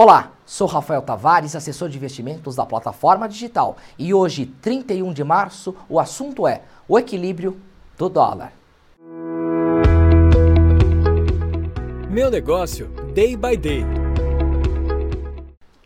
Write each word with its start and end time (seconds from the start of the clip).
Olá, 0.00 0.30
sou 0.46 0.68
Rafael 0.68 1.02
Tavares, 1.02 1.56
assessor 1.56 1.88
de 1.88 1.96
investimentos 1.96 2.54
da 2.54 2.64
plataforma 2.64 3.28
digital. 3.28 3.76
E 3.98 4.14
hoje, 4.14 4.46
31 4.46 5.12
de 5.12 5.24
março, 5.24 5.74
o 5.88 5.98
assunto 5.98 6.46
é 6.46 6.62
o 6.86 6.96
equilíbrio 6.96 7.60
do 7.96 8.08
dólar. 8.08 8.52
Meu 12.08 12.30
negócio, 12.30 12.86
day 13.12 13.36
by 13.36 13.56
day. 13.56 13.84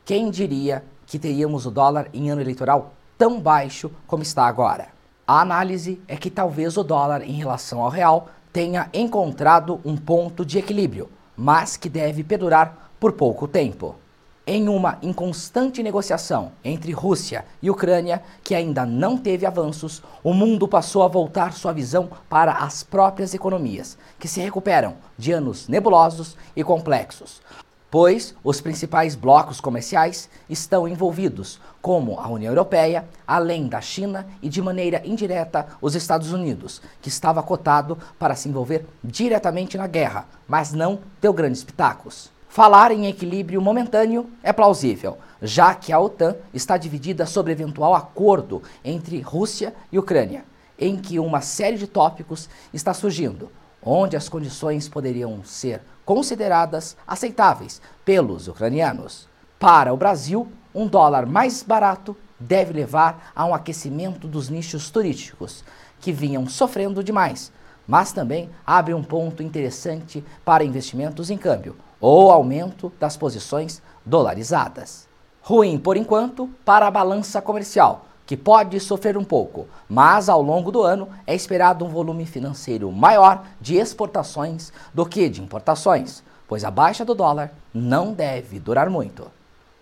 Quem 0.05 0.31
diria 0.31 0.85
que 1.07 1.19
teríamos 1.19 1.65
o 1.65 1.71
dólar 1.71 2.11
em 2.13 2.29
ano 2.29 2.43
eleitoral 2.43 2.93
tão 3.17 3.41
baixo 3.41 3.91
como 4.07 4.23
está 4.23 4.45
agora? 4.45 4.89
A 5.27 5.41
análise 5.41 6.03
é 6.07 6.19
que 6.19 6.29
talvez 6.29 6.77
o 6.77 6.85
dólar 6.85 7.23
em 7.23 7.33
relação 7.33 7.81
ao 7.81 7.89
real 7.89 8.29
tenha 8.53 8.91
encontrado 8.93 9.81
um 9.83 9.97
ponto 9.97 10.45
de 10.45 10.59
equilíbrio, 10.59 11.09
mas 11.35 11.79
que 11.79 11.89
deve 11.89 12.23
perdurar 12.23 12.91
por 13.01 13.13
pouco 13.13 13.49
tempo. 13.49 14.02
Em 14.45 14.69
uma 14.69 14.99
inconstante 15.03 15.85
negociação 15.85 16.51
entre 16.65 16.91
Rússia 16.91 17.45
e 17.63 17.71
Ucrânia, 17.71 18.21
que 18.43 18.57
ainda 18.57 18.85
não 18.85 19.17
teve 19.17 19.47
avanços, 19.47 20.03
o 20.21 20.35
mundo 20.35 20.67
passou 20.67 21.05
a 21.05 21.09
voltar 21.09 21.53
sua 21.53 21.73
visão 21.73 22.11
para 22.29 22.51
as 22.55 22.83
próprias 22.83 23.35
economias, 23.35 23.97
que 24.19 24.27
se 24.27 24.41
recuperam 24.41 24.97
de 25.17 25.31
anos 25.31 25.69
nebulosos 25.69 26.37
e 26.57 26.65
complexos, 26.65 27.41
pois 27.89 28.35
os 28.43 28.61
principais 28.61 29.15
blocos 29.15 29.61
comerciais 29.61 30.29
estão 30.51 30.89
envolvidos, 30.89 31.61
como 31.81 32.19
a 32.19 32.27
União 32.27 32.51
Europeia, 32.51 33.05
além 33.25 33.69
da 33.69 33.81
China 33.81 34.27
e 34.43 34.49
de 34.49 34.61
maneira 34.61 35.03
indireta 35.05 35.69
os 35.81 35.95
Estados 35.95 36.33
Unidos, 36.33 36.83
que 37.01 37.09
estava 37.09 37.45
cotado 37.45 37.97
para 38.19 38.35
se 38.35 38.49
envolver 38.49 38.87
diretamente 39.05 39.79
na 39.79 39.87
guerra, 39.87 40.27
mas 40.49 40.73
não 40.73 40.99
deu 41.21 41.33
grandes 41.33 41.63
pitacos. 41.63 42.33
Falar 42.53 42.91
em 42.91 43.07
equilíbrio 43.07 43.63
momentâneo 43.63 44.29
é 44.43 44.53
plausível, 44.53 45.17
já 45.41 45.75
que 45.75 45.91
a 45.91 45.99
OTAN 45.99 46.37
está 46.53 46.77
dividida 46.77 47.25
sobre 47.25 47.51
eventual 47.51 47.95
acordo 47.95 48.63
entre 48.85 49.19
Rússia 49.23 49.75
e 49.91 49.99
Ucrânia, 49.99 50.45
em 50.79 50.99
que 50.99 51.19
uma 51.19 51.41
série 51.41 51.79
de 51.79 51.87
tópicos 51.87 52.51
está 52.71 52.93
surgindo, 52.93 53.51
onde 53.83 54.19
as 54.19 54.29
condições 54.29 54.87
poderiam 54.87 55.43
ser 55.43 55.81
consideradas 56.05 56.95
aceitáveis 57.07 57.81
pelos 58.05 58.49
ucranianos. 58.49 59.27
Para 59.59 59.95
o 59.95 59.97
Brasil, 59.97 60.47
um 60.75 60.87
dólar 60.87 61.25
mais 61.25 61.63
barato 61.63 62.15
deve 62.39 62.75
levar 62.75 63.33
a 63.35 63.47
um 63.47 63.55
aquecimento 63.55 64.29
dos 64.29 64.51
nichos 64.51 64.91
turísticos, 64.91 65.65
que 65.99 66.13
vinham 66.13 66.47
sofrendo 66.47 67.03
demais, 67.03 67.51
mas 67.89 68.13
também 68.13 68.51
abre 68.67 68.93
um 68.93 69.03
ponto 69.03 69.43
interessante 69.43 70.23
para 70.45 70.63
investimentos 70.63 71.31
em 71.31 71.39
câmbio 71.39 71.75
ou 72.03 72.33
aumento 72.33 72.93
das 72.99 73.17
posições 73.17 73.81
dolarizadas. 74.05 75.09
Ruim, 75.41 75.79
por 75.79 75.97
enquanto, 75.97 76.51
para 76.65 76.89
a 76.89 76.91
balança 76.91 77.41
comercial, 77.41 78.07
que 78.27 78.37
pode 78.37 78.79
sofrer 78.81 79.17
um 79.17 79.25
pouco, 79.25 79.69
mas 79.89 80.29
ao 80.29 80.43
longo 80.43 80.73
do 80.73 80.83
ano 80.83 81.09
é 81.27 81.35
esperado 81.35 81.85
um 81.85 81.89
volume 81.89 82.27
financeiro 82.27 82.91
maior 82.91 83.45
de 83.61 83.77
exportações 83.77 84.73
do 84.93 85.07
que 85.07 85.29
de 85.29 85.41
importações, 85.41 86.25
pois 86.49 86.65
a 86.65 86.71
baixa 86.71 87.05
do 87.05 87.15
dólar 87.15 87.53
não 87.73 88.13
deve 88.13 88.59
durar 88.59 88.91
muito. 88.91 89.31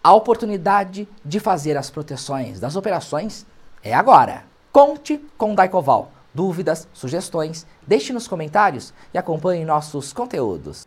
A 0.04 0.12
oportunidade 0.14 1.08
de 1.24 1.40
fazer 1.40 1.76
as 1.76 1.90
proteções 1.90 2.60
das 2.60 2.76
operações 2.76 3.46
é 3.82 3.94
agora. 3.94 4.44
Conte 4.72 5.18
com 5.38 5.54
Daicoval. 5.54 6.10
Dúvidas, 6.34 6.86
sugestões, 6.92 7.66
deixe 7.86 8.12
nos 8.12 8.28
comentários 8.28 8.94
e 9.12 9.18
acompanhe 9.18 9.64
nossos 9.64 10.12
conteúdos. 10.12 10.86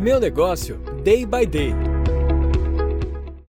Meu 0.00 0.18
negócio, 0.18 0.78
day 1.04 1.26
by 1.26 1.44
day. 1.44 1.89